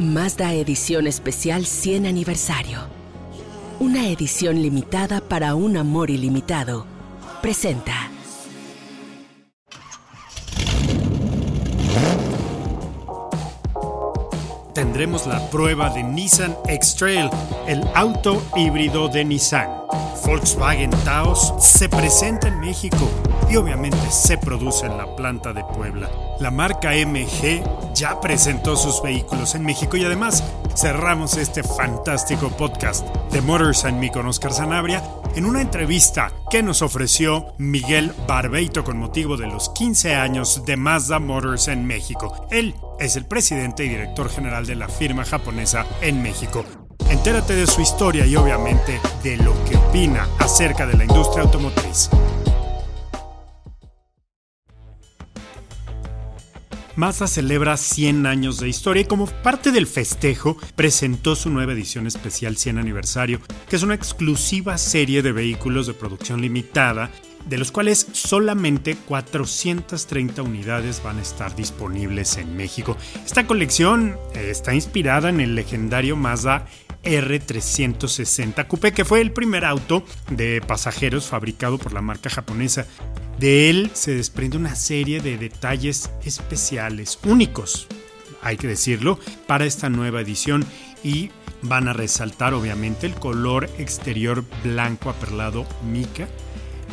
[0.00, 2.80] Mazda Edición Especial 100 aniversario.
[3.78, 6.86] Una edición limitada para un amor ilimitado.
[7.40, 8.10] Presenta.
[14.94, 17.28] tendremos la prueba de Nissan X-Trail,
[17.66, 19.68] el auto híbrido de Nissan.
[20.26, 23.10] Volkswagen Taos se presenta en México
[23.50, 26.10] y obviamente se produce en la planta de Puebla.
[26.40, 27.62] La marca MG
[27.94, 30.42] ya presentó sus vehículos en México y además
[30.76, 35.02] cerramos este fantástico podcast de Motors and Me con Oscar Sanabria
[35.36, 40.76] en una entrevista que nos ofreció Miguel Barbeito con motivo de los 15 años de
[40.76, 42.46] Mazda Motors en México.
[42.50, 46.64] Él es el presidente y director general de la firma japonesa en México.
[47.14, 52.10] Entérate de su historia y obviamente de lo que opina acerca de la industria automotriz.
[56.96, 62.08] Mazda celebra 100 años de historia y como parte del festejo presentó su nueva edición
[62.08, 67.12] especial 100 aniversario, que es una exclusiva serie de vehículos de producción limitada
[67.46, 72.96] de los cuales solamente 430 unidades van a estar disponibles en México.
[73.24, 76.66] Esta colección eh, está inspirada en el legendario Mazda
[77.04, 82.86] R360 Coupé, que fue el primer auto de pasajeros fabricado por la marca japonesa.
[83.38, 87.88] De él se desprende una serie de detalles especiales, únicos,
[88.42, 90.64] hay que decirlo, para esta nueva edición
[91.02, 91.30] y
[91.62, 96.28] van a resaltar obviamente el color exterior blanco aperlado mica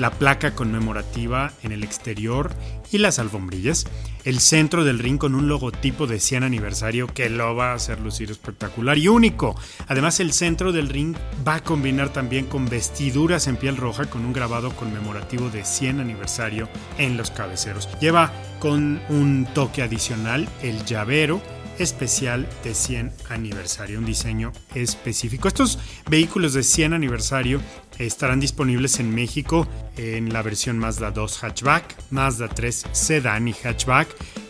[0.01, 2.51] la placa conmemorativa en el exterior
[2.91, 3.85] y las alfombrillas,
[4.25, 7.99] el centro del ring con un logotipo de 100 aniversario que lo va a hacer
[7.99, 9.55] lucir espectacular y único.
[9.87, 11.15] Además el centro del ring
[11.47, 15.99] va a combinar también con vestiduras en piel roja con un grabado conmemorativo de 100
[15.99, 16.67] aniversario
[16.97, 17.87] en los cabeceros.
[17.99, 21.43] Lleva con un toque adicional el llavero
[21.77, 25.47] especial de 100 aniversario, un diseño específico.
[25.47, 25.79] Estos
[26.09, 27.61] vehículos de 100 aniversario
[28.05, 29.67] estarán disponibles en México
[29.97, 34.07] en la versión Mazda 2 hatchback, Mazda 3 sedán y hatchback,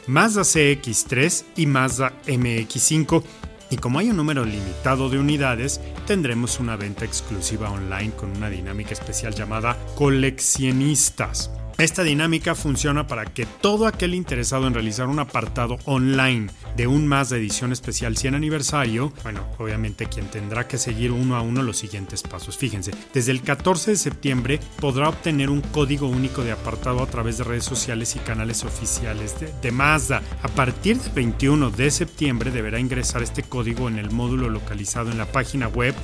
[0.07, 3.23] Mazda CX3 y Mazda MX5.
[3.69, 8.49] Y como hay un número limitado de unidades, tendremos una venta exclusiva online con una
[8.49, 11.51] dinámica especial llamada coleccionistas.
[11.81, 17.07] Esta dinámica funciona para que todo aquel interesado en realizar un apartado online de un
[17.07, 21.63] más de edición especial 100 aniversario, bueno, obviamente quien tendrá que seguir uno a uno
[21.63, 22.55] los siguientes pasos.
[22.55, 27.39] Fíjense, desde el 14 de septiembre podrá obtener un código único de apartado a través
[27.39, 30.21] de redes sociales y canales oficiales de, de Mazda.
[30.43, 35.17] A partir del 21 de septiembre deberá ingresar este código en el módulo localizado en
[35.17, 35.95] la página web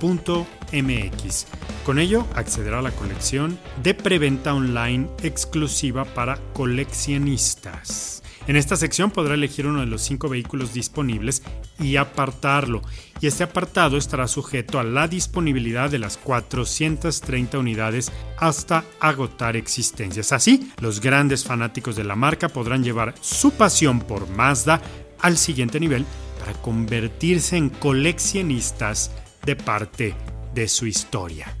[0.00, 1.46] www.mazda.mx.
[1.84, 8.22] Con ello accederá a la colección de preventa online exclusiva para coleccionistas.
[8.48, 11.42] En esta sección podrá elegir uno de los cinco vehículos disponibles
[11.80, 12.80] y apartarlo,
[13.20, 20.32] y este apartado estará sujeto a la disponibilidad de las 430 unidades hasta agotar existencias.
[20.32, 24.80] Así, los grandes fanáticos de la marca podrán llevar su pasión por Mazda
[25.20, 26.04] al siguiente nivel
[26.38, 29.10] para convertirse en coleccionistas
[29.46, 30.14] de parte
[30.54, 31.56] de su historia.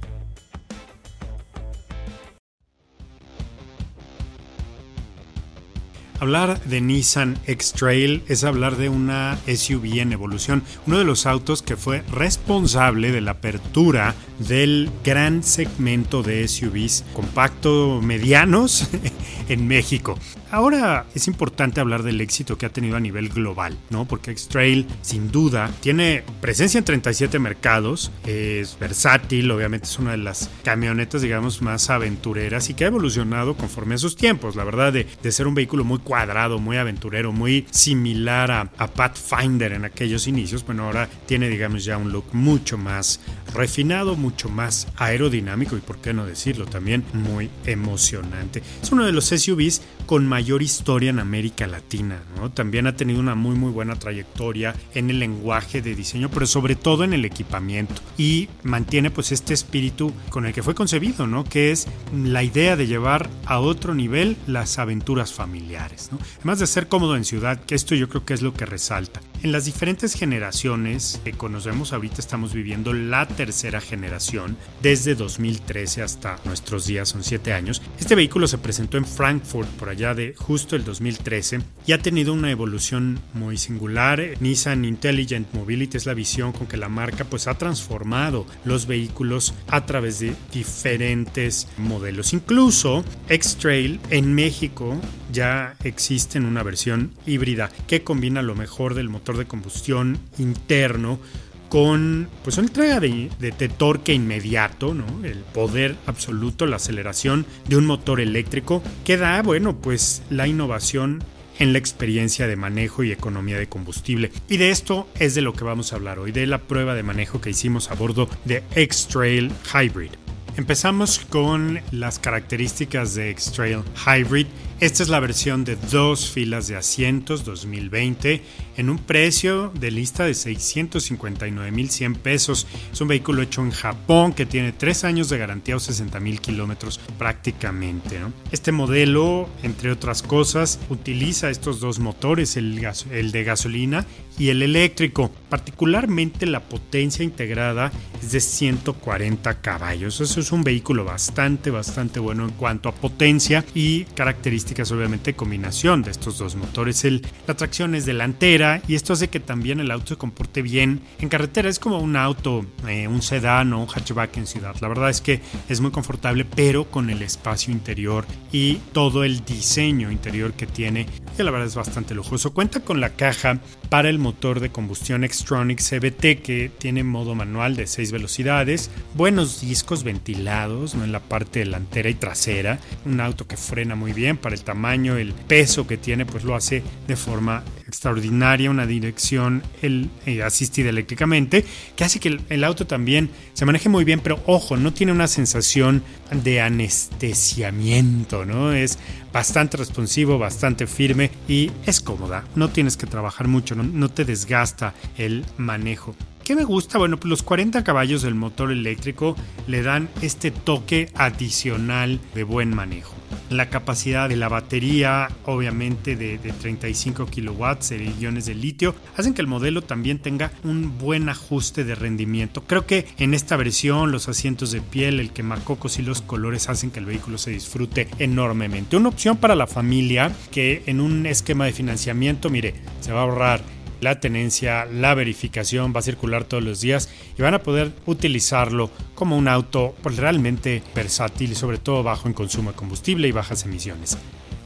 [6.18, 11.62] Hablar de Nissan X-Trail es hablar de una SUV en evolución, uno de los autos
[11.62, 18.88] que fue responsable de la apertura del gran segmento de SUVs compacto medianos
[19.48, 20.18] en México.
[20.50, 24.06] Ahora es importante hablar del éxito que ha tenido a nivel global, ¿no?
[24.06, 30.18] Porque X-Trail, sin duda, tiene presencia en 37 mercados, es versátil, obviamente es una de
[30.18, 34.92] las camionetas, digamos, más aventureras y que ha evolucionado conforme a sus tiempos, la verdad,
[34.92, 39.84] de, de ser un vehículo muy cuadrado, muy aventurero, muy similar a, a Pathfinder en
[39.84, 43.20] aquellos inicios, bueno, ahora tiene, digamos, ya un look mucho más
[43.52, 48.60] refinado, mucho más aerodinámico y por qué no decirlo también muy emocionante.
[48.82, 52.50] Es uno de los SUVs con mayor historia en América Latina, ¿no?
[52.50, 56.76] También ha tenido una muy muy buena trayectoria en el lenguaje de diseño, pero sobre
[56.76, 61.44] todo en el equipamiento y mantiene pues este espíritu con el que fue concebido, ¿no?
[61.44, 66.18] Que es la idea de llevar a otro nivel las aventuras familiares, ¿no?
[66.36, 69.20] Además de ser cómodo en ciudad, que esto yo creo que es lo que resalta.
[69.42, 76.38] En las diferentes generaciones que conocemos ahorita estamos viviendo la tercera generación desde 2013 hasta
[76.44, 77.82] nuestros días, son siete años.
[77.98, 82.34] Este vehículo se presentó en Frankfurt por allá de justo el 2013 y ha tenido
[82.34, 84.22] una evolución muy singular.
[84.40, 89.54] Nissan Intelligent Mobility es la visión con que la marca pues ha transformado los vehículos
[89.68, 92.34] a través de diferentes modelos.
[92.34, 95.00] Incluso X-Trail en México
[95.32, 101.18] ya existe en una versión híbrida que combina lo mejor del motor de combustión interno
[101.68, 105.24] con pues una entrega de, de, torque inmediato, ¿no?
[105.24, 111.22] el poder absoluto, la aceleración de un motor eléctrico que da, bueno, pues la innovación
[111.58, 114.30] en la experiencia de manejo y economía de combustible.
[114.48, 117.02] Y de esto es de lo que vamos a hablar hoy, de la prueba de
[117.02, 120.10] manejo que hicimos a bordo de X-Trail Hybrid.
[120.56, 124.46] Empezamos con las características de X-Trail Hybrid
[124.78, 128.42] esta es la versión de dos filas de asientos 2020
[128.76, 132.66] en un precio de lista de 659.100 pesos.
[132.92, 137.00] Es un vehículo hecho en Japón que tiene tres años de garantía o 60.000 kilómetros
[137.16, 138.18] prácticamente.
[138.52, 144.04] Este modelo, entre otras cosas, utiliza estos dos motores, el, el de gasolina
[144.38, 145.30] y el eléctrico.
[145.48, 147.90] Particularmente la potencia integrada
[148.22, 150.20] es de 140 caballos.
[150.20, 156.02] Eso es un vehículo bastante, bastante bueno en cuanto a potencia y características obviamente combinación
[156.02, 157.04] de estos dos motores.
[157.04, 161.00] El, la tracción es delantera y esto hace que también el auto se comporte bien
[161.18, 161.68] en carretera.
[161.68, 164.76] Es como un auto, eh, un sedán o un hatchback en ciudad.
[164.80, 169.44] La verdad es que es muy confortable, pero con el espacio interior y todo el
[169.44, 172.52] diseño interior que tiene, que la verdad es bastante lujoso.
[172.52, 177.76] Cuenta con la caja para el motor de combustión Xtronic CBT que tiene modo manual
[177.76, 183.56] de 6 velocidades, buenos discos ventilados en la parte delantera y trasera, un auto que
[183.56, 187.62] frena muy bien para el tamaño, el peso que tiene, pues lo hace de forma
[187.96, 191.64] extraordinaria, una dirección el, eh, asistida eléctricamente,
[191.96, 195.26] que hace que el, auto también se maneje muy bien, pero ojo, no tiene una
[195.28, 198.72] sensación de anestesiamiento, ¿no?
[198.72, 198.98] Es
[199.32, 202.44] bastante responsivo, bastante firme y es cómoda.
[202.54, 206.14] No tienes que trabajar mucho, no, no te desgasta el manejo.
[206.44, 206.98] ¿Qué me gusta?
[206.98, 212.74] Bueno, pues los 40 caballos del motor eléctrico le dan este toque adicional de buen
[212.74, 213.14] manejo.
[213.50, 219.34] La capacidad de la batería, obviamente de, de 35 kilowatts de iones de litio, hacen
[219.34, 222.64] que el modelo también tenga un buen ajuste de rendimiento.
[222.64, 226.90] Creo que en esta versión los asientos de piel, el quemacocos y los colores hacen
[226.90, 228.96] que el vehículo se disfrute enormemente.
[228.96, 233.22] Una opción para la familia que en un esquema de financiamiento, mire, se va a
[233.24, 237.08] ahorrar la tenencia, la verificación va a circular todos los días
[237.38, 242.28] y van a poder utilizarlo como un auto pues, realmente versátil y sobre todo bajo
[242.28, 244.18] en consumo de combustible y bajas emisiones.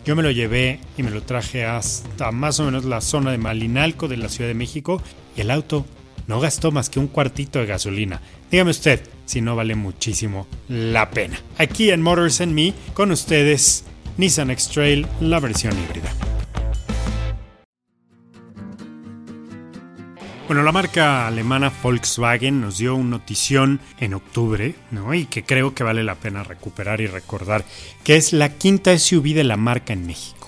[0.05, 3.39] Yo me lo llevé y me lo traje hasta más o menos la zona de
[3.39, 5.03] Malinalco de la Ciudad de México
[5.37, 5.85] y el auto
[6.27, 8.21] no gastó más que un cuartito de gasolina.
[8.51, 11.39] Dígame usted si no vale muchísimo la pena.
[11.59, 13.85] Aquí en Motors and Me con ustedes
[14.17, 16.30] Nissan X-Trail, la versión híbrida.
[20.51, 25.15] Bueno, la marca alemana Volkswagen nos dio una notición en octubre, ¿no?
[25.15, 27.65] Y que creo que vale la pena recuperar y recordar,
[28.03, 30.40] que es la quinta SUV de la marca en México.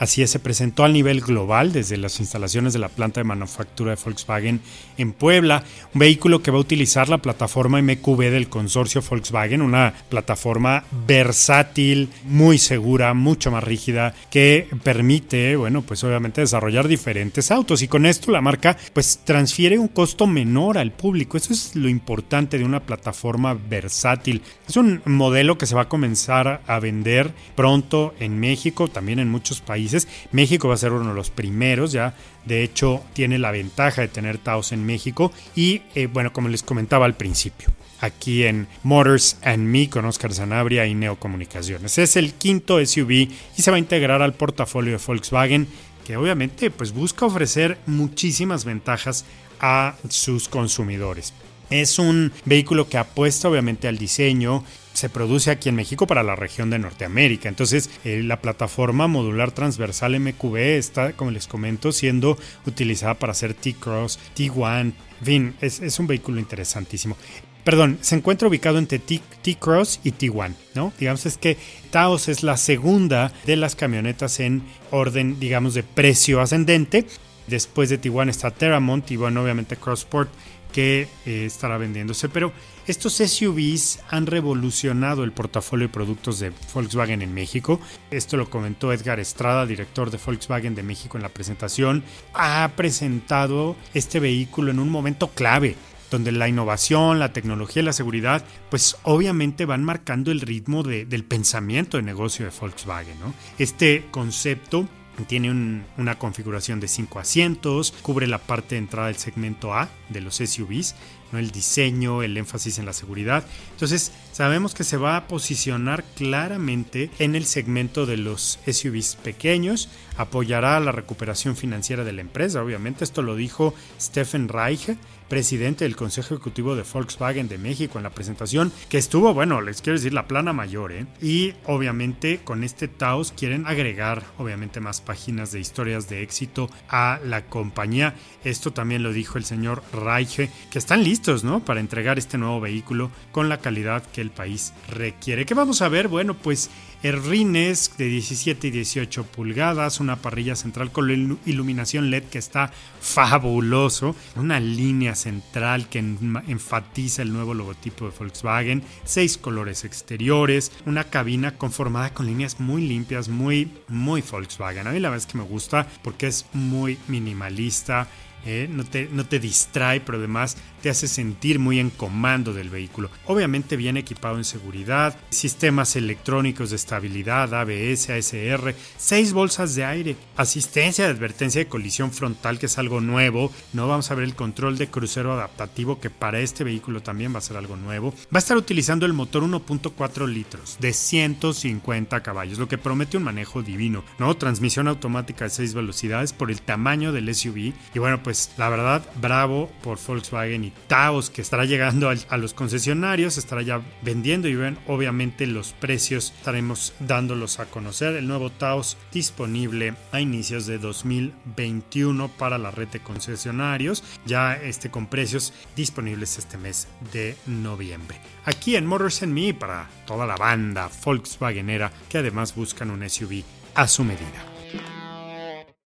[0.00, 3.94] Así es, se presentó a nivel global desde las instalaciones de la planta de manufactura
[3.94, 4.62] de Volkswagen
[4.96, 9.92] en Puebla, un vehículo que va a utilizar la plataforma MQB del consorcio Volkswagen, una
[10.08, 17.82] plataforma versátil, muy segura, mucho más rígida, que permite, bueno, pues obviamente desarrollar diferentes autos
[17.82, 21.36] y con esto la marca pues transfiere un costo menor al público.
[21.36, 24.40] Eso es lo importante de una plataforma versátil.
[24.66, 29.28] Es un modelo que se va a comenzar a vender pronto en México, también en
[29.28, 29.89] muchos países
[30.32, 34.08] México va a ser uno de los primeros, ya de hecho tiene la ventaja de
[34.08, 37.68] tener Taos en México y eh, bueno, como les comentaba al principio
[38.00, 41.98] aquí en Motors and Me con Oscar Zanabria y Neocomunicaciones.
[41.98, 43.30] Es el quinto SUV y
[43.62, 45.68] se va a integrar al portafolio de Volkswagen
[46.06, 49.24] que obviamente pues busca ofrecer muchísimas ventajas
[49.60, 51.34] a sus consumidores.
[51.68, 54.64] Es un vehículo que apuesta obviamente al diseño
[55.00, 57.48] se produce aquí en México para la región de Norteamérica.
[57.48, 63.54] Entonces, eh, la plataforma modular transversal MQB está, como les comento, siendo utilizada para hacer
[63.54, 67.16] T-Cross, T1, en fin, es, un vehículo interesantísimo.
[67.64, 70.92] perdón, se encuentra ubicado entre T-Cross y T1, ¿no?
[70.98, 71.56] Digamos es que
[71.90, 77.06] Taos es la segunda de las camionetas en orden, digamos, de precio ascendente.
[77.46, 80.30] Después de T1 está Terramont y bueno, obviamente Crossport
[80.72, 82.28] que eh, estará vendiéndose.
[82.28, 82.52] Pero
[82.86, 87.80] estos SUVs han revolucionado el portafolio de productos de Volkswagen en México.
[88.10, 92.02] Esto lo comentó Edgar Estrada, director de Volkswagen de México en la presentación.
[92.34, 95.76] Ha presentado este vehículo en un momento clave
[96.10, 101.24] donde la innovación, la tecnología y la seguridad, pues obviamente van marcando el ritmo del
[101.24, 103.16] pensamiento de negocio de Volkswagen.
[103.58, 104.88] Este concepto
[105.26, 110.20] tiene una configuración de 5 asientos, cubre la parte de entrada del segmento A de
[110.20, 110.94] los SUVs,
[111.32, 111.38] ¿no?
[111.38, 113.44] el diseño, el énfasis en la seguridad.
[113.72, 119.88] Entonces, sabemos que se va a posicionar claramente en el segmento de los SUVs pequeños,
[120.16, 123.04] apoyará la recuperación financiera de la empresa, obviamente.
[123.04, 124.96] Esto lo dijo Stephen Reich,
[125.28, 129.80] presidente del Consejo Ejecutivo de Volkswagen de México en la presentación, que estuvo, bueno, les
[129.80, 131.06] quiero decir, la plana mayor, ¿eh?
[131.22, 137.20] Y obviamente con este Taos quieren agregar, obviamente, más páginas de historias de éxito a
[137.24, 138.14] la compañía.
[138.42, 141.64] Esto también lo dijo el señor Reich, que están listos, ¿no?
[141.64, 145.46] Para entregar este nuevo vehículo con la calidad que el país requiere.
[145.46, 146.08] ¿Qué vamos a ver?
[146.08, 146.70] Bueno, pues
[147.02, 154.14] rines de 17 y 18 pulgadas, una parrilla central con iluminación LED que está fabuloso,
[154.36, 161.56] una línea central que enfatiza el nuevo logotipo de Volkswagen, seis colores exteriores, una cabina
[161.56, 164.86] conformada con líneas muy limpias, muy, muy Volkswagen.
[164.86, 168.08] A mí la verdad es que me gusta porque es muy minimalista
[168.44, 168.68] ¿eh?
[168.70, 173.10] no, te, no te distrae, pero además te hace sentir muy en comando del vehículo.
[173.26, 180.16] Obviamente viene equipado en seguridad, sistemas electrónicos de estabilidad, ABS, ASR, seis bolsas de aire,
[180.36, 183.52] asistencia de advertencia de colisión frontal, que es algo nuevo.
[183.72, 187.38] No vamos a ver el control de crucero adaptativo, que para este vehículo también va
[187.38, 188.12] a ser algo nuevo.
[188.32, 193.24] Va a estar utilizando el motor 1.4 litros de 150 caballos, lo que promete un
[193.24, 194.04] manejo divino.
[194.18, 194.36] ¿no?
[194.36, 197.72] Transmisión automática de 6 velocidades por el tamaño del SUV.
[197.94, 202.36] Y bueno, pues pues la verdad, bravo por Volkswagen y Taos que estará llegando a,
[202.36, 208.14] los concesionarios, estará ya vendiendo y ven, obviamente los precios estaremos dándolos a conocer.
[208.14, 214.92] El nuevo Taos disponible a inicios de 2021 para la red de concesionarios, ya este
[214.92, 218.20] con precios disponibles este mes de noviembre.
[218.44, 223.42] Aquí en Motors and Me para toda la banda Volkswagenera que además buscan un SUV
[223.74, 224.49] a su medida.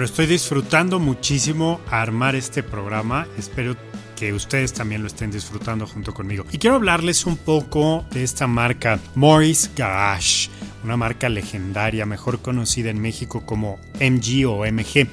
[0.00, 3.26] Bueno, estoy disfrutando muchísimo armar este programa.
[3.36, 3.76] Espero
[4.16, 6.46] que ustedes también lo estén disfrutando junto conmigo.
[6.50, 10.48] Y quiero hablarles un poco de esta marca Morris Garage,
[10.84, 15.06] una marca legendaria, mejor conocida en México como MG o MG.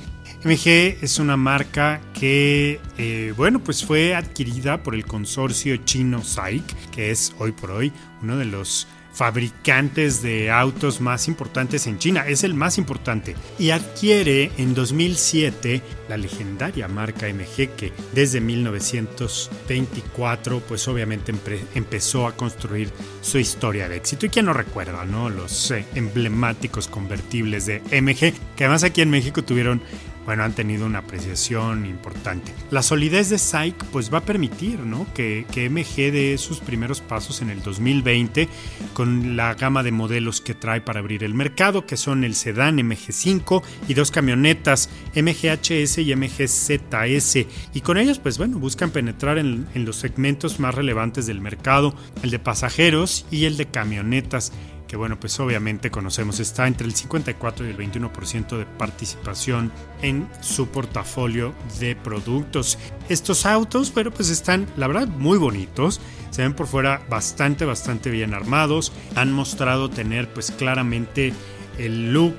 [0.46, 6.63] MG es una marca que, eh, bueno, pues fue adquirida por el consorcio chino SAIC,
[6.91, 7.91] que es hoy por hoy
[8.22, 13.71] uno de los fabricantes de autos más importantes en China, es el más importante, y
[13.71, 21.33] adquiere en 2007 la legendaria marca MG que desde 1924 pues obviamente
[21.74, 24.27] empezó a construir su historia de éxito.
[24.27, 25.31] ¿Y quién no recuerda, no?
[25.31, 29.81] Los eh, emblemáticos convertibles de MG, que además aquí en México tuvieron
[30.27, 32.53] bueno, han tenido una apreciación importante.
[32.69, 35.07] La solidez de SAIC pues va a permitir ¿no?
[35.13, 38.50] que, que MG dé sus primeros pasos en el 2020
[38.93, 42.77] con la gama de modelos que trae para abrir el mercado, que son el sedán
[42.77, 47.48] MG5 y dos camionetas MGHS y MGZS.
[47.74, 51.96] Y con ellos pues bueno, buscan penetrar en, en los segmentos más relevantes del mercado,
[52.22, 54.51] el de pasajeros y el de camionetas
[54.88, 60.27] que bueno, pues obviamente conocemos, está entre el 54 y el 21% de participación en
[60.41, 62.77] su portafolio de productos.
[63.10, 66.00] Estos autos, pero pues están, la verdad, muy bonitos,
[66.32, 71.34] se ven por fuera bastante, bastante bien armados, han mostrado tener pues claramente
[71.77, 72.38] el look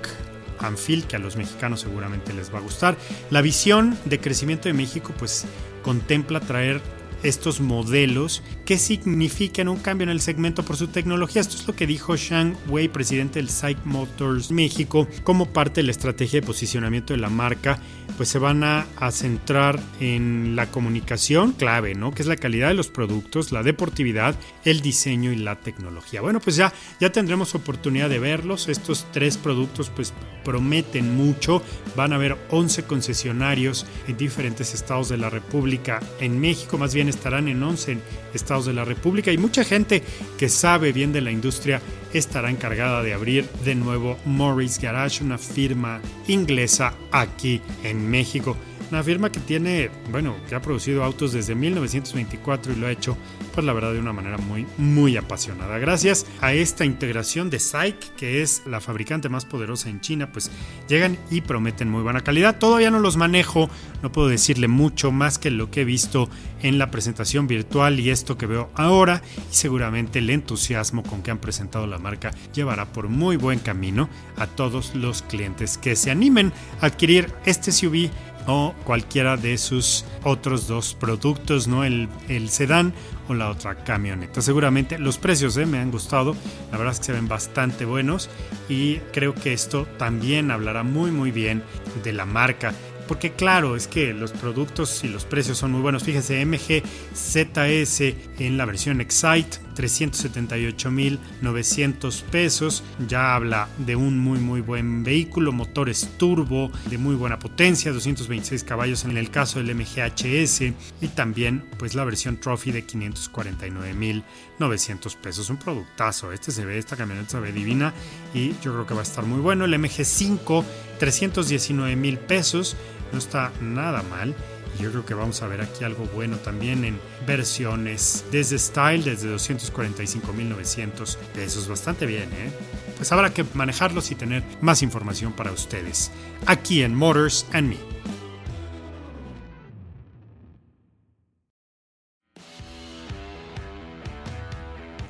[0.61, 2.97] Anfield que a los mexicanos seguramente les va a gustar.
[3.31, 5.45] La visión de crecimiento de México pues
[5.83, 6.81] contempla traer
[7.23, 11.41] estos modelos que significan un cambio en el segmento por su tecnología.
[11.41, 15.87] Esto es lo que dijo Shang Wei, presidente del Psych Motors México, como parte de
[15.87, 17.79] la estrategia de posicionamiento de la marca,
[18.19, 22.13] pues se van a, a centrar en la comunicación clave, ¿no?
[22.13, 24.35] Que es la calidad de los productos, la deportividad,
[24.67, 26.21] el diseño y la tecnología.
[26.21, 26.71] Bueno, pues ya,
[27.01, 28.69] ya tendremos oportunidad de verlos.
[28.69, 30.13] Estos tres productos pues
[30.45, 31.63] prometen mucho.
[31.97, 36.01] Van a haber 11 concesionarios en diferentes estados de la República.
[36.21, 37.99] En México más bien estarán en 11
[38.35, 40.03] estados de la República y mucha gente
[40.39, 41.81] que sabe bien de la industria
[42.13, 48.57] estará encargada de abrir de nuevo Morris Garage, una firma inglesa aquí en México.
[48.91, 53.19] Una firma que tiene, bueno, que ha producido autos desde 1924 y lo ha hecho,
[53.53, 55.77] pues la verdad, de una manera muy, muy apasionada.
[55.79, 60.51] Gracias a esta integración de SAIC, que es la fabricante más poderosa en China, pues
[60.89, 62.59] llegan y prometen muy buena calidad.
[62.59, 63.69] Todavía no los manejo,
[64.03, 66.31] no puedo decirle mucho más que lo que he visto
[66.63, 69.23] en la presentación virtual y esto que veo ahora.
[69.51, 74.09] Y seguramente el entusiasmo con que han presentado la marca llevará por muy buen camino
[74.37, 78.11] a todos los clientes que se animen a adquirir este SUV
[78.49, 81.85] o cualquiera de sus otros dos productos, ¿no?
[81.85, 82.95] El, el sedán
[83.29, 84.41] o la otra camioneta.
[84.41, 85.67] Seguramente los precios ¿eh?
[85.67, 86.35] me han gustado,
[86.73, 88.31] la verdad es que se ven bastante buenos
[88.69, 91.63] y creo que esto también hablará muy muy bien
[92.03, 92.73] de la marca.
[93.07, 96.05] Porque claro, es que los productos y los precios son muy buenos.
[96.05, 96.83] Fíjense, MG
[97.15, 98.01] ZS
[98.39, 102.83] en la versión Excite 378.900 pesos.
[103.07, 108.65] Ya habla de un muy muy buen vehículo, motores turbo de muy buena potencia, 226
[108.65, 110.63] caballos en el caso del MGHS
[111.01, 115.49] y también pues la versión Trophy de 549.900 pesos.
[115.51, 117.95] Un productazo, este se ve, esta camioneta se ve divina
[118.35, 119.65] y yo creo que va a estar muy bueno.
[119.65, 120.65] El MG5
[120.99, 122.77] 319 pesos
[123.13, 124.35] no está nada mal.
[124.81, 129.35] Yo creo que vamos a ver aquí algo bueno también en versiones desde Style, desde
[129.35, 131.69] 245.900 pesos.
[131.69, 132.53] Bastante bien, ¿eh?
[132.97, 136.11] Pues habrá que manejarlos y tener más información para ustedes.
[136.47, 137.99] Aquí en Motors and Me.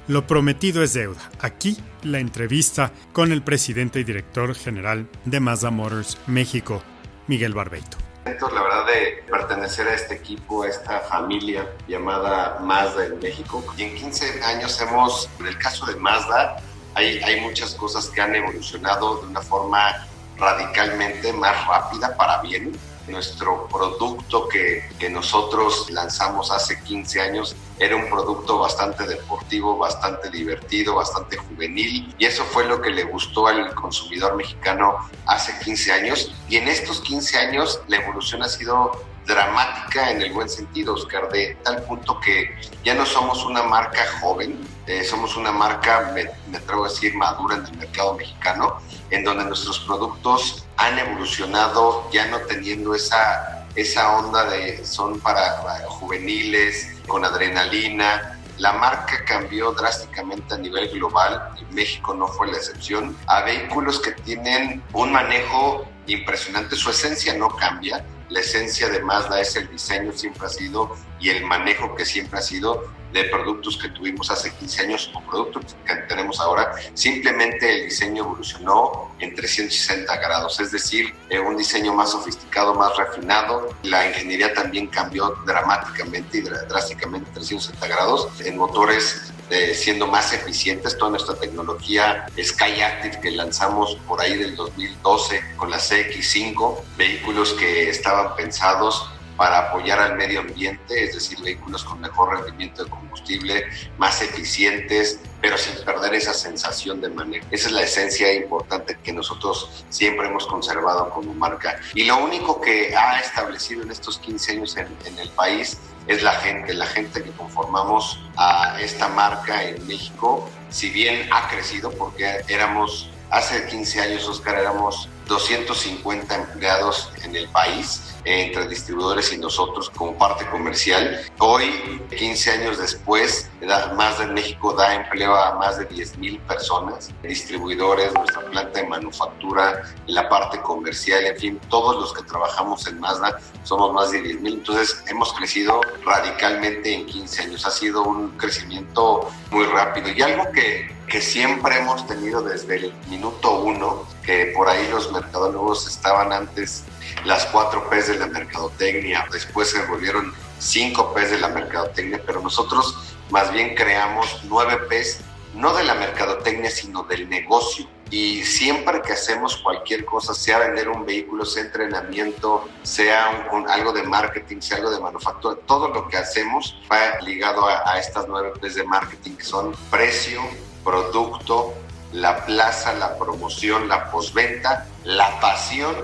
[0.09, 1.31] Lo prometido es deuda.
[1.39, 6.83] Aquí la entrevista con el presidente y director general de Mazda Motors México,
[7.27, 8.08] Miguel Barbeito.
[8.25, 13.65] La verdad de pertenecer a este equipo, a esta familia llamada Mazda en México.
[13.77, 16.57] Y en 15 años hemos, en el caso de Mazda,
[16.95, 20.07] hay, hay muchas cosas que han evolucionado de una forma
[20.37, 22.73] radicalmente más rápida para bien
[23.09, 30.31] nuestro producto que, que, nosotros lanzamos hace 15 años era un producto bastante deportivo, bastante
[30.31, 35.93] divertido, bastante juvenil y eso fue lo que le gustó al consumidor mexicano hace 15
[35.93, 36.33] años.
[36.49, 38.93] Y en estos 15 años la evolución ha sido
[39.29, 44.01] dramática en el buen sentido, Oscar, de tal punto que ya no somos una marca
[44.21, 48.79] joven, eh, somos una marca, me, me, atrevo a decir, madura en el mercado mexicano,
[49.11, 55.63] en donde nuestros productos han evolucionado ya no teniendo esa, esa onda de son para,
[55.63, 58.35] para juveniles, con adrenalina.
[58.57, 64.01] La marca cambió drásticamente a nivel global, y México no fue la excepción, a vehículos
[64.01, 69.69] que tienen un manejo impresionante, su esencia no cambia, la esencia de Mazda es el
[69.69, 72.83] diseño, siempre ha sido, y el manejo que siempre ha sido
[73.13, 76.75] de productos que tuvimos hace 15 años o productos que tenemos ahora.
[76.95, 82.97] Simplemente el diseño evolucionó en 360 grados, es decir, eh, un diseño más sofisticado, más
[82.97, 83.75] refinado.
[83.83, 90.99] La ingeniería también cambió dramáticamente y drásticamente 360 grados en motores eh, siendo más eficientes.
[90.99, 97.55] Toda nuestra tecnología Sky Active que lanzamos por ahí del 2012 con la CX5, vehículos
[97.55, 102.91] que estaban pensados para apoyar al medio ambiente, es decir, vehículos con mejor rendimiento de
[102.91, 103.65] combustible,
[103.97, 107.47] más eficientes, pero sin perder esa sensación de manejo.
[107.53, 111.79] Esa es la esencia importante que nosotros siempre hemos conservado como marca.
[111.95, 116.23] Y lo único que ha establecido en estos 15 años en, en el país es
[116.23, 121.93] la gente, la gente que conformamos a esta marca en México, si bien ha crecido
[121.93, 129.39] porque éramos, hace 15 años, Oscar, éramos 250 empleados en el país entre distribuidores y
[129.39, 131.21] nosotros como parte comercial.
[131.39, 133.49] Hoy, 15 años después,
[133.97, 138.87] Mazda en México da empleo a más de 10 mil personas, distribuidores, nuestra planta de
[138.87, 144.23] manufactura, la parte comercial, en fin, todos los que trabajamos en Mazda somos más de
[144.23, 144.55] 10 mil.
[144.55, 147.67] Entonces, hemos crecido radicalmente en 15 años.
[147.67, 152.95] Ha sido un crecimiento muy rápido y algo que, que siempre hemos tenido desde el
[153.09, 156.85] minuto uno, que por ahí los mercadólogos estaban antes
[157.25, 162.41] las cuatro P's de la mercadotecnia, después se volvieron cinco P's de la mercadotecnia, pero
[162.41, 165.21] nosotros más bien creamos nueve P's,
[165.55, 167.89] no de la mercadotecnia, sino del negocio.
[168.11, 174.03] Y siempre que hacemos cualquier cosa, sea vender un vehículo, sea entrenamiento, sea algo de
[174.03, 178.53] marketing, sea algo de manufactura, todo lo que hacemos va ligado a, a estas nueve
[178.61, 180.41] P's de marketing, que son precio,
[180.89, 181.75] producto,
[182.13, 185.95] la plaza, la promoción, la posventa, la pasión,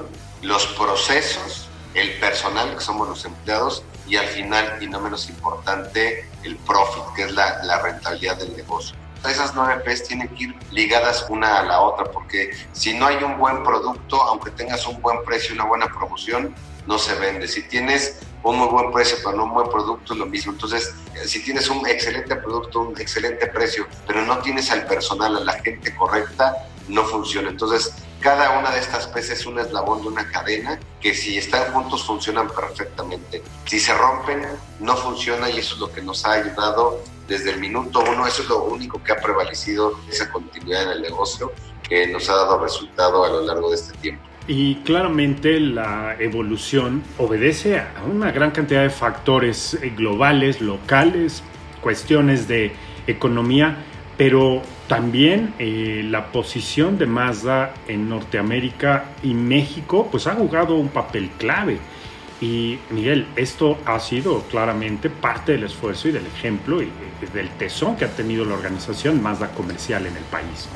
[0.43, 6.29] los procesos, el personal, que somos los empleados, y al final, y no menos importante,
[6.43, 8.95] el profit, que es la, rentabilidad del negocio.
[9.27, 13.17] Esas nueve P's tienen que ir ligadas una a la otra, porque si no hay
[13.25, 16.55] un buen producto, aunque tengas un buen precio y una buena promoción,
[16.87, 17.49] no se vende.
[17.49, 20.53] Si tienes un muy buen precio, pero no un buen producto, es lo mismo.
[20.53, 20.95] Entonces,
[21.25, 25.55] si tienes un excelente producto, un excelente precio, pero no tienes al personal, a la
[25.55, 27.49] gente correcta, no funciona.
[27.49, 31.73] Entonces, cada una de estas peces es un eslabón de una cadena que si están
[31.73, 33.43] juntos funcionan perfectamente.
[33.67, 34.47] Si se rompen,
[34.81, 38.27] no funciona y eso es lo que nos ha ayudado desde el minuto uno.
[38.27, 41.53] Eso es lo único que ha prevalecido esa continuidad en el negocio
[41.87, 44.25] que nos ha dado resultado a lo largo de este tiempo.
[44.47, 51.43] Y claramente la evolución obedece a una gran cantidad de factores eh, globales, locales,
[51.81, 52.73] cuestiones de
[53.07, 53.77] economía,
[54.19, 60.89] pero también eh, la posición de Mazda en Norteamérica y México pues ha jugado un
[60.89, 61.79] papel clave.
[62.41, 66.91] Y Miguel, esto ha sido claramente parte del esfuerzo y del ejemplo y
[67.33, 70.69] del tesón que ha tenido la organización Mazda comercial en el país.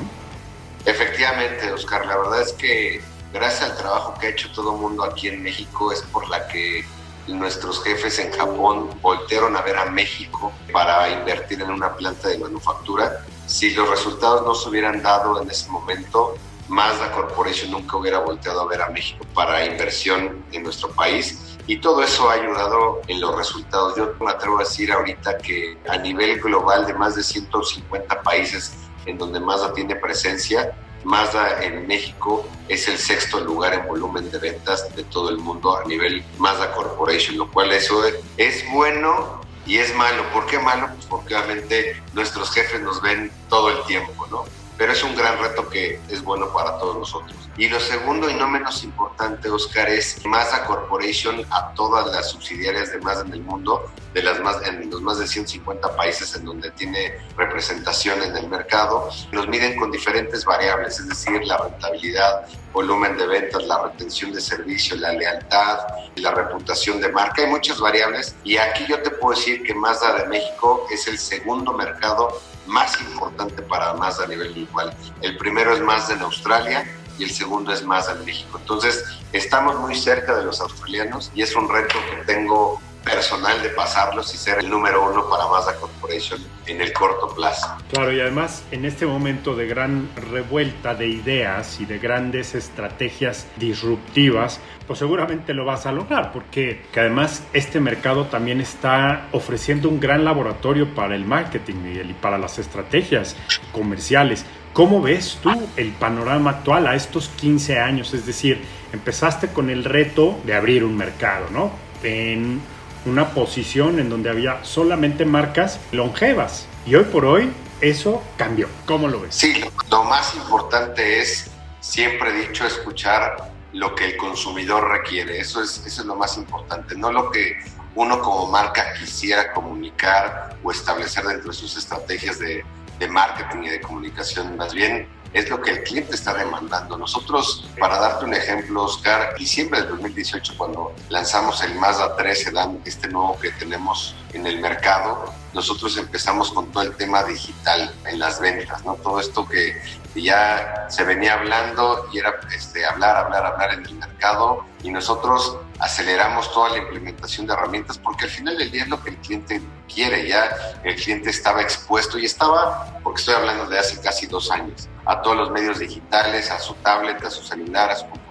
[0.85, 3.01] Efectivamente, Oscar, la verdad es que
[3.33, 6.47] gracias al trabajo que ha hecho todo el mundo aquí en México es por la
[6.47, 6.85] que
[7.27, 12.37] nuestros jefes en Japón voltearon a ver a México para invertir en una planta de
[12.37, 13.23] manufactura.
[13.45, 16.35] Si los resultados no se hubieran dado en ese momento,
[16.67, 21.57] Mazda Corporation nunca hubiera volteado a ver a México para inversión en nuestro país.
[21.67, 23.95] Y todo eso ha ayudado en los resultados.
[23.95, 28.73] Yo me atrevo a decir ahorita que a nivel global de más de 150 países
[29.05, 34.37] en donde Mazda tiene presencia, Mazda en México es el sexto lugar en volumen de
[34.37, 38.03] ventas de todo el mundo a nivel Mazda Corporation, lo cual eso
[38.37, 40.23] es bueno y es malo.
[40.33, 40.89] ¿Por qué malo?
[40.93, 44.45] Pues porque obviamente nuestros jefes nos ven todo el tiempo, ¿no?
[44.79, 47.35] Pero es un gran reto que es bueno para todos nosotros.
[47.57, 52.93] Y lo segundo y no menos importante, Oscar, es Mazda Corporation a todas las subsidiarias
[52.93, 56.45] de Mazda en el mundo, de las más, en los más de 150 países en
[56.45, 62.47] donde tiene representación en el mercado, nos miden con diferentes variables, es decir, la rentabilidad,
[62.71, 65.79] volumen de ventas, la retención de servicio, la lealtad,
[66.15, 67.41] la reputación de marca.
[67.41, 71.17] Hay muchas variables y aquí yo te puedo decir que Mazda de México es el
[71.17, 74.95] segundo mercado más importante para Mazda a nivel global.
[75.21, 78.57] El primero es Mazda en Australia, y el segundo es más en México.
[78.59, 79.03] Entonces,
[79.33, 84.33] estamos muy cerca de los australianos y es un reto que tengo personal de pasarlos
[84.33, 87.67] y ser el número uno para Mazda Corporation en el corto plazo.
[87.91, 93.47] Claro, y además en este momento de gran revuelta de ideas y de grandes estrategias
[93.57, 99.89] disruptivas, pues seguramente lo vas a lograr, porque que además este mercado también está ofreciendo
[99.89, 103.35] un gran laboratorio para el marketing, Miguel, y para las estrategias
[103.71, 104.45] comerciales.
[104.73, 108.13] ¿Cómo ves tú el panorama actual a estos 15 años?
[108.13, 111.71] Es decir, empezaste con el reto de abrir un mercado, ¿no?
[112.03, 112.61] En
[113.05, 116.67] una posición en donde había solamente marcas longevas.
[116.85, 117.51] Y hoy por hoy
[117.81, 118.67] eso cambió.
[118.85, 119.35] ¿Cómo lo ves?
[119.35, 125.39] Sí, lo más importante es, siempre he dicho, escuchar lo que el consumidor requiere.
[125.39, 127.57] Eso es, eso es lo más importante, no lo que
[127.95, 132.63] uno como marca quisiera comunicar o establecer dentro de sus estrategias de,
[132.99, 134.57] de marketing y de comunicación.
[134.57, 136.97] Más bien es lo que el cliente está demandando.
[136.97, 142.81] Nosotros, para darte un ejemplo, Oscar, diciembre del 2018, cuando lanzamos el Mazda 3 Sedan,
[142.85, 148.19] este nuevo que tenemos en el mercado, nosotros empezamos con todo el tema digital en
[148.19, 148.95] las ventas, ¿no?
[148.95, 149.81] Todo esto que
[150.15, 155.57] ya se venía hablando y era este, hablar, hablar, hablar en el mercado y nosotros
[155.79, 159.17] aceleramos toda la implementación de herramientas porque al final del día es lo que el
[159.17, 159.61] cliente
[159.93, 160.49] quiere, ya
[160.83, 165.21] el cliente estaba expuesto y estaba, porque estoy hablando de hace casi dos años, a
[165.21, 168.28] todos los medios digitales, a su tablet, a su celular, a su computadora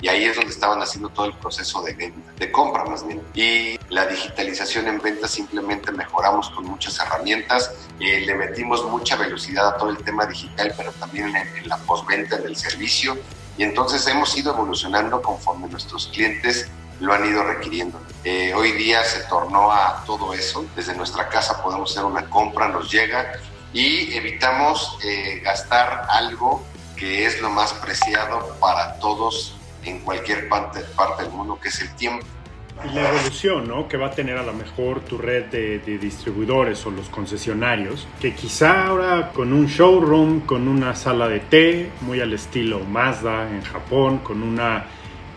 [0.00, 3.22] y ahí es donde estaban haciendo todo el proceso de venta, de compra más bien.
[3.34, 9.68] Y la digitalización en ventas simplemente mejoramos con muchas herramientas, eh, le metimos mucha velocidad
[9.68, 13.16] a todo el tema digital, pero también en, en la postventa, en el servicio
[13.56, 18.00] y entonces hemos ido evolucionando conforme nuestros clientes lo han ido requiriendo.
[18.24, 20.64] Eh, hoy día se tornó a todo eso.
[20.76, 23.32] Desde nuestra casa podemos hacer una compra, nos llega
[23.72, 26.64] y evitamos eh, gastar algo
[27.00, 31.80] que es lo más preciado para todos en cualquier parte, parte del mundo, que es
[31.80, 32.26] el tiempo.
[32.84, 33.88] Y la evolución, ¿no?
[33.88, 38.06] Que va a tener a lo mejor tu red de, de, distribuidores o los concesionarios,
[38.20, 43.50] que quizá ahora con un showroom, con una sala de té, muy al estilo Mazda
[43.50, 44.84] en Japón, con una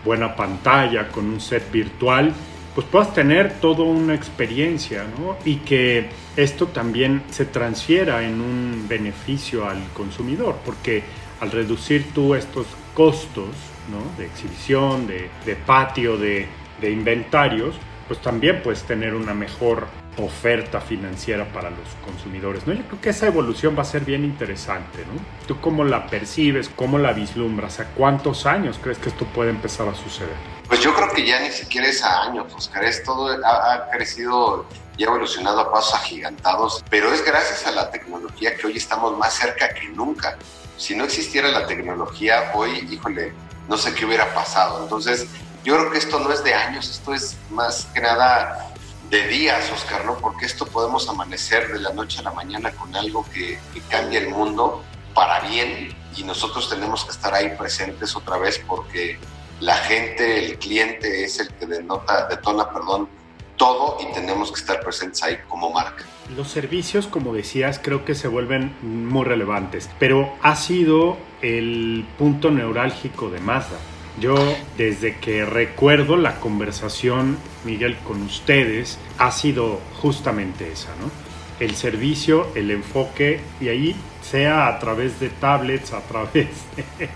[0.04, 2.32] buena pantalla, con un set virtual,
[2.74, 5.36] pues puedas tener toda una experiencia, ¿no?
[5.44, 11.04] Y que esto también se transfiera en un beneficio al consumidor, porque
[11.44, 13.48] al reducir tú estos costos,
[13.90, 14.18] ¿no?
[14.18, 16.48] De exhibición, de, de patio, de,
[16.80, 17.74] de inventarios,
[18.08, 22.66] pues también puedes tener una mejor oferta financiera para los consumidores.
[22.66, 22.72] ¿no?
[22.72, 25.04] Yo creo que esa evolución va a ser bien interesante.
[25.12, 25.20] ¿no?
[25.46, 26.68] ¿Tú cómo la percibes?
[26.68, 27.80] ¿Cómo la vislumbras?
[27.80, 30.36] ¿A cuántos años crees que esto puede empezar a suceder?
[30.68, 32.84] Pues yo creo que ya ni siquiera es a años, Oscar.
[32.84, 37.72] Es todo, ha, ha crecido y ha evolucionado a pasos agigantados, pero es gracias a
[37.72, 40.38] la tecnología que hoy estamos más cerca que nunca.
[40.76, 43.32] Si no existiera la tecnología, hoy, híjole,
[43.68, 44.82] no sé qué hubiera pasado.
[44.82, 45.26] Entonces,
[45.64, 48.74] yo creo que esto no es de años, esto es más que nada
[49.08, 50.16] de días, Oscar, ¿no?
[50.18, 54.18] Porque esto podemos amanecer de la noche a la mañana con algo que, que cambia
[54.18, 54.82] el mundo
[55.14, 59.18] para bien y nosotros tenemos que estar ahí presentes otra vez porque
[59.60, 63.08] la gente, el cliente es el que denota, detona, perdón,
[63.56, 66.04] todo y tenemos que estar presentes ahí como marca.
[66.36, 72.50] Los servicios, como decías, creo que se vuelven muy relevantes, pero ha sido el punto
[72.50, 73.78] neurálgico de Mazda.
[74.20, 74.36] Yo,
[74.76, 81.10] desde que recuerdo la conversación, Miguel, con ustedes, ha sido justamente esa, ¿no?
[81.58, 87.08] El servicio, el enfoque, y ahí sea a través de tablets, a través de,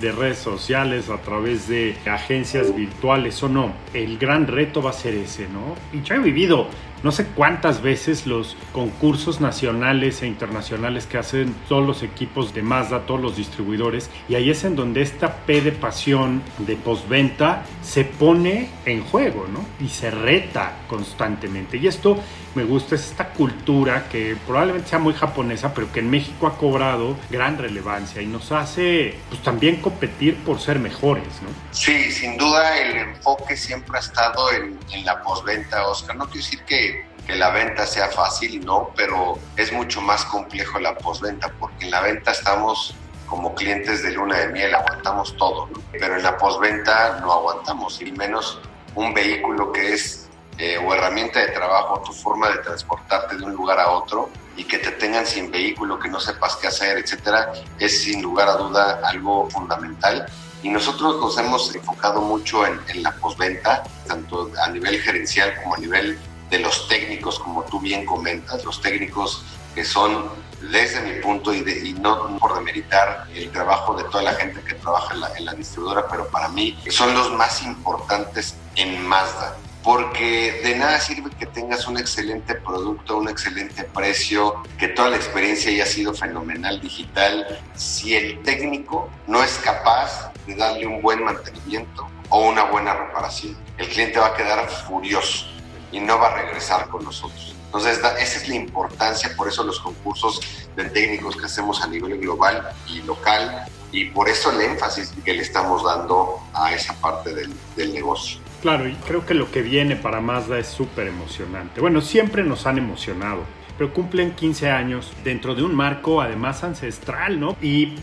[0.00, 3.72] de, redes sociales, a través de agencias virtuales o no.
[3.92, 5.74] El gran reto va a ser ese, ¿no?
[5.92, 6.68] Y yo he vivido
[7.02, 12.62] no sé cuántas veces los concursos nacionales e internacionales que hacen todos los equipos de
[12.62, 17.64] Mazda, todos los distribuidores, y ahí es en donde esta P de pasión de postventa
[17.82, 19.64] se pone en juego, ¿no?
[19.84, 21.76] Y se reta constantemente.
[21.76, 22.18] Y esto
[22.54, 27.16] me gusta, es esta cultura que probablemente sea muy japonesa, pero que en México cobrado
[27.30, 31.48] gran relevancia y nos hace pues también competir por ser mejores, ¿no?
[31.70, 36.16] Sí, sin duda el enfoque siempre ha estado en, en la postventa, Oscar.
[36.16, 40.78] No quiero decir que que la venta sea fácil, no, pero es mucho más complejo
[40.78, 42.94] la postventa, porque en la venta estamos
[43.26, 45.80] como clientes de luna de miel, aguantamos todo, ¿no?
[45.92, 48.60] pero en la postventa no aguantamos, y menos
[48.94, 53.54] un vehículo que es eh, o herramienta de trabajo, tu forma de transportarte de un
[53.54, 57.52] lugar a otro y que te tengan sin vehículo, que no sepas qué hacer, etcétera,
[57.78, 60.26] es sin lugar a duda algo fundamental.
[60.62, 65.74] Y nosotros nos hemos enfocado mucho en, en la postventa, tanto a nivel gerencial como
[65.74, 66.18] a nivel
[66.50, 69.42] de los técnicos, como tú bien comentas, los técnicos
[69.74, 70.30] que son
[70.70, 74.60] desde mi punto y, de, y no por demeritar el trabajo de toda la gente
[74.62, 79.04] que trabaja en la, en la distribuidora, pero para mí son los más importantes en
[79.04, 85.10] Mazda porque de nada sirve que tengas un excelente producto, un excelente precio, que toda
[85.10, 91.02] la experiencia haya sido fenomenal digital, si el técnico no es capaz de darle un
[91.02, 93.56] buen mantenimiento o una buena reparación.
[93.76, 95.46] El cliente va a quedar furioso
[95.90, 97.54] y no va a regresar con nosotros.
[97.66, 100.40] Entonces, esa es la importancia, por eso los concursos
[100.76, 105.34] de técnicos que hacemos a nivel global y local, y por eso el énfasis que
[105.34, 108.40] le estamos dando a esa parte del, del negocio.
[108.62, 111.80] Claro, y creo que lo que viene para Mazda es súper emocionante.
[111.80, 113.42] Bueno, siempre nos han emocionado,
[113.76, 117.56] pero cumplen 15 años dentro de un marco además ancestral, ¿no?
[117.60, 117.94] Y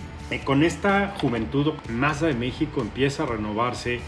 [0.44, 4.02] con esta juventud, Mazda de México empieza a renovarse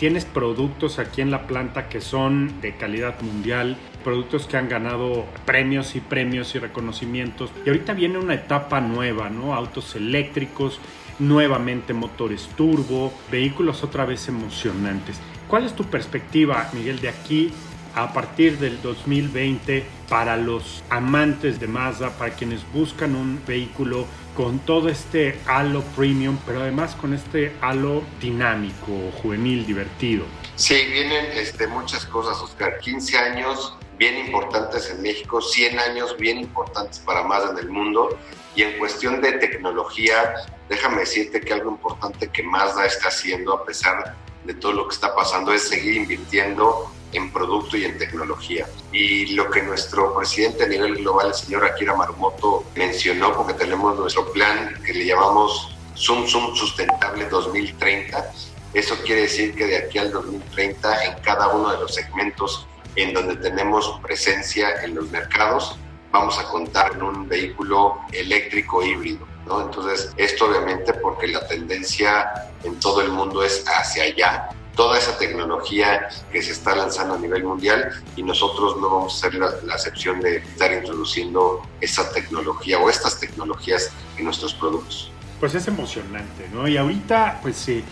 [0.00, 5.26] tienes productos aquí en la planta que son de calidad mundial, productos que han ganado
[5.44, 7.50] premios y premios y reconocimientos.
[7.66, 9.52] Y ahorita viene una etapa nueva, ¿no?
[9.52, 10.80] Autos eléctricos,
[11.18, 15.20] nuevamente motores turbo, vehículos otra vez emocionantes.
[15.50, 17.52] ¿Cuál es tu perspectiva, Miguel, de aquí
[17.96, 24.60] a partir del 2020 para los amantes de Mazda, para quienes buscan un vehículo con
[24.60, 30.24] todo este halo premium, pero además con este halo dinámico, juvenil, divertido.
[30.54, 32.78] Sí, vienen este, muchas cosas, Oscar.
[32.78, 38.16] 15 años bien importantes en México, 100 años bien importantes para Mazda en el mundo.
[38.54, 40.32] Y en cuestión de tecnología,
[40.68, 44.94] déjame decirte que algo importante que Mazda está haciendo, a pesar de todo lo que
[44.94, 48.66] está pasando, es seguir invirtiendo en producto y en tecnología.
[48.92, 53.98] Y lo que nuestro presidente a nivel global, el señor Akira Marumoto, mencionó, porque tenemos
[53.98, 58.32] nuestro plan que le llamamos Zoom Zoom Sustentable 2030,
[58.72, 63.12] eso quiere decir que de aquí al 2030, en cada uno de los segmentos en
[63.12, 65.76] donde tenemos presencia en los mercados,
[66.12, 69.29] vamos a contar en un vehículo eléctrico híbrido.
[69.50, 69.60] ¿No?
[69.62, 75.18] Entonces, esto obviamente porque la tendencia en todo el mundo es hacia allá toda esa
[75.18, 79.74] tecnología que se está lanzando a nivel mundial y nosotros no vamos a ser la,
[79.74, 85.12] excepción de estar introduciendo esa tecnología o estas tecnologías en nuestros productos.
[85.38, 86.68] Pues es emocionante, ¿no?
[86.68, 87.84] Y ahorita, pues el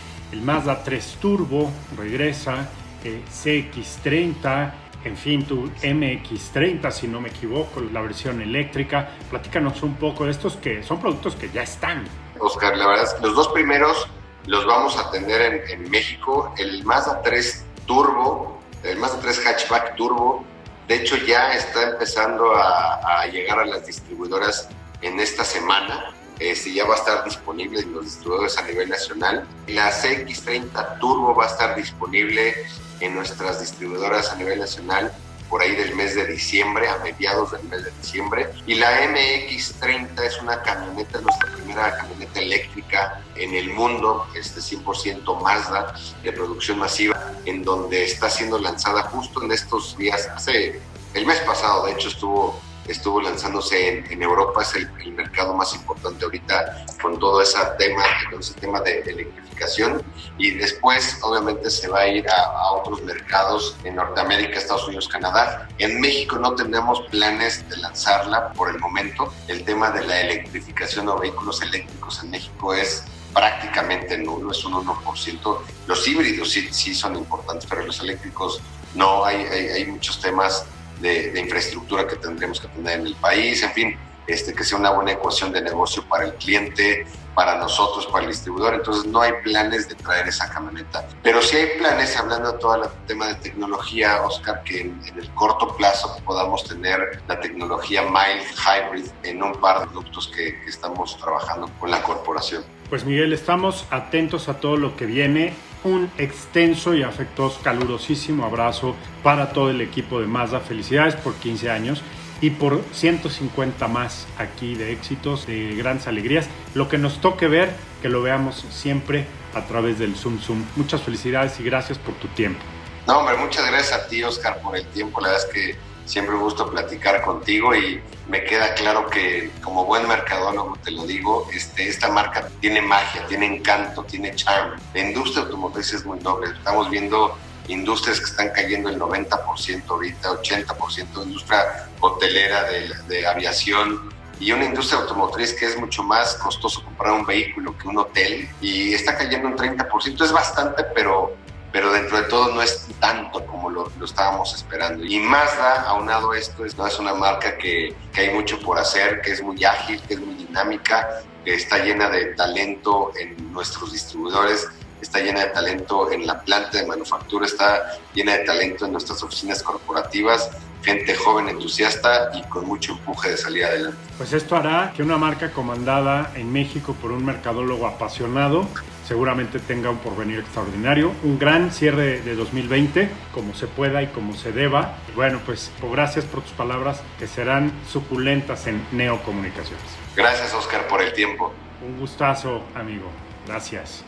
[0.42, 2.68] Mazda 3 Turbo regresa,
[3.04, 4.72] eh, CX30,
[5.04, 9.10] en fin, tu MX30, si no me equivoco, la versión eléctrica.
[9.30, 12.04] Platícanos un poco de estos que son productos que ya están.
[12.38, 14.08] Oscar, la verdad los dos primeros
[14.46, 16.54] los vamos a tener en, México.
[16.58, 20.44] El Mazda 3 Turbo, el Mazda 3 Hatchback Turbo,
[20.86, 24.68] de hecho ya está empezando a llegar a las distribuidoras
[25.02, 26.12] en esta semana.
[26.38, 29.46] Este, ya va a estar disponible en los distribuidores a nivel nacional.
[29.66, 32.54] La CX30 Turbo va a estar disponible
[33.00, 35.12] en nuestras distribuidoras a nivel nacional
[35.48, 38.50] por ahí del mes de diciembre, a mediados del mes de diciembre.
[38.66, 45.42] Y la MX30 es una camioneta, nuestra primera camioneta eléctrica en el mundo, este 100%
[45.42, 50.80] Mazda de producción masiva, en donde está siendo lanzada justo en estos días, hace
[51.14, 55.54] el mes pasado, de hecho estuvo estuvo lanzándose en, en Europa, es el, el, mercado
[55.54, 58.02] más importante ahorita con todo ese tema,
[58.38, 60.02] ese tema de electrificación
[60.38, 65.08] y después obviamente se va a ir a, a, otros mercados en Norteamérica, Estados Unidos,
[65.08, 65.68] Canadá.
[65.78, 69.32] En México no tenemos planes de lanzarla por el momento.
[69.48, 74.74] El tema de la electrificación o vehículos eléctricos en México es prácticamente nulo, es un
[74.74, 75.58] 1%.
[75.86, 78.60] Los híbridos sí, sí son importantes, pero los eléctricos
[78.94, 80.64] no, hay, hay, hay muchos temas
[81.00, 84.78] de, de, infraestructura que tendremos que tener en el país, en fin, este, que sea
[84.78, 88.74] una buena ecuación de negocio para el cliente, para nosotros, para el distribuidor.
[88.74, 91.08] Entonces no hay planes de traer esa camioneta.
[91.22, 95.18] Pero sí hay planes, hablando de todo el tema de tecnología, Oscar, que en, en,
[95.18, 100.60] el corto plazo podamos tener la tecnología mild hybrid en un par de productos que,
[100.60, 102.64] que estamos trabajando con la corporación.
[102.90, 108.94] Pues Miguel, estamos atentos a todo lo que viene un extenso y afectuoso, calurosísimo abrazo
[109.22, 110.60] para todo el equipo de Mazda.
[110.60, 112.02] Felicidades por 15 años
[112.40, 116.48] y por 150 más aquí de éxitos, de grandes alegrías.
[116.74, 120.64] Lo que nos toque ver, que lo veamos siempre a través del Zoom Zoom.
[120.76, 122.60] Muchas felicidades y gracias por tu tiempo.
[123.06, 125.20] No, hombre, muchas gracias a ti, Oscar, por el tiempo.
[125.20, 125.76] La verdad es que
[126.08, 131.06] siempre me gusta platicar contigo y me queda claro que como buen mercadólogo te lo
[131.06, 134.78] digo, este, esta marca tiene magia, tiene encanto, tiene charm.
[134.94, 136.52] La industria automotriz es muy noble.
[136.52, 137.36] Estamos viendo
[137.68, 144.64] industrias que están cayendo el 90% ahorita, 80%, industria hotelera, de, de aviación, y una
[144.64, 149.16] industria automotriz que es mucho más costoso comprar un vehículo que un hotel y está
[149.16, 150.24] cayendo un 30%.
[150.24, 151.34] Es bastante, pero,
[151.72, 155.04] pero dentro de todo no es tanto como lo, estábamos esperando.
[155.04, 159.20] Y Mazda, aunado esto, es, no es una marca que, que hay mucho por hacer,
[159.20, 163.92] que es muy ágil, que es muy dinámica, que está llena de talento en nuestros
[163.92, 164.66] distribuidores,
[165.00, 169.22] está llena de talento en la planta de manufactura, está llena de talento en nuestras
[169.22, 170.50] oficinas corporativas,
[170.82, 173.98] gente joven, entusiasta y con mucho empuje de salir adelante.
[174.16, 178.66] Pues esto hará que una marca comandada en México por un mercadólogo apasionado
[179.08, 184.34] seguramente tenga un porvenir extraordinario, un gran cierre de 2020, como se pueda y como
[184.34, 184.98] se deba.
[185.10, 189.86] Y bueno, pues gracias por tus palabras que serán suculentas en Neocomunicaciones.
[190.14, 191.54] Gracias, Oscar, por el tiempo.
[191.80, 193.08] Un gustazo, amigo.
[193.46, 194.04] Gracias.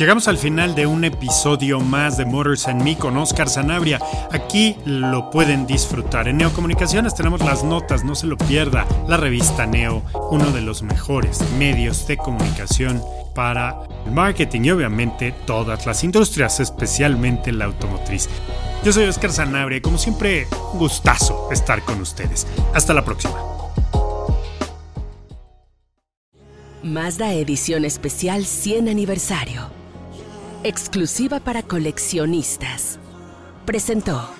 [0.00, 4.00] Llegamos al final de un episodio más de Motors and Me con Oscar Sanabria.
[4.32, 6.26] Aquí lo pueden disfrutar.
[6.26, 8.86] En Neocomunicaciones tenemos las notas, no se lo pierda.
[9.08, 13.02] La revista Neo, uno de los mejores medios de comunicación
[13.34, 18.26] para el marketing y obviamente todas las industrias, especialmente la automotriz.
[18.82, 22.46] Yo soy Oscar Sanabria y como siempre, un gustazo estar con ustedes.
[22.72, 23.36] Hasta la próxima.
[26.82, 29.79] Mazda Edición Especial 100 Aniversario
[30.64, 32.98] exclusiva para coleccionistas.
[33.64, 34.39] Presentó.